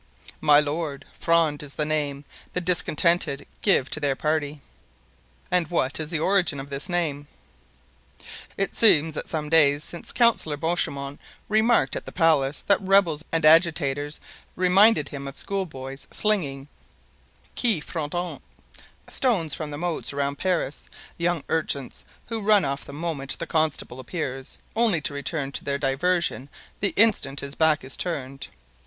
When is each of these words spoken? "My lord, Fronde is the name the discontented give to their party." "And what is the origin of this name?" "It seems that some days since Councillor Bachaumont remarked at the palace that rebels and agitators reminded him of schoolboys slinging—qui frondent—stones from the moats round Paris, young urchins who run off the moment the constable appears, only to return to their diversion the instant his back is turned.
"My 0.41 0.59
lord, 0.59 1.05
Fronde 1.13 1.61
is 1.61 1.75
the 1.75 1.85
name 1.85 2.25
the 2.53 2.59
discontented 2.59 3.45
give 3.61 3.87
to 3.91 3.99
their 3.99 4.15
party." 4.15 4.59
"And 5.51 5.67
what 5.67 5.99
is 5.99 6.09
the 6.09 6.17
origin 6.17 6.59
of 6.59 6.71
this 6.71 6.89
name?" 6.89 7.27
"It 8.57 8.73
seems 8.73 9.13
that 9.13 9.29
some 9.29 9.47
days 9.47 9.83
since 9.83 10.11
Councillor 10.11 10.57
Bachaumont 10.57 11.19
remarked 11.47 11.95
at 11.95 12.07
the 12.07 12.11
palace 12.11 12.61
that 12.63 12.81
rebels 12.81 13.23
and 13.31 13.45
agitators 13.45 14.19
reminded 14.55 15.09
him 15.09 15.27
of 15.27 15.37
schoolboys 15.37 16.07
slinging—qui 16.09 17.79
frondent—stones 17.79 19.53
from 19.53 19.69
the 19.69 19.77
moats 19.77 20.13
round 20.13 20.39
Paris, 20.39 20.89
young 21.19 21.43
urchins 21.47 22.03
who 22.25 22.41
run 22.41 22.65
off 22.65 22.85
the 22.85 22.91
moment 22.91 23.37
the 23.37 23.45
constable 23.45 23.99
appears, 23.99 24.57
only 24.75 24.99
to 25.01 25.13
return 25.13 25.51
to 25.51 25.63
their 25.63 25.77
diversion 25.77 26.49
the 26.79 26.95
instant 26.97 27.41
his 27.41 27.53
back 27.53 27.83
is 27.83 27.95
turned. 27.95 28.47